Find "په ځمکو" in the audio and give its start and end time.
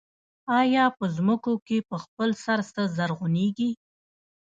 0.97-1.53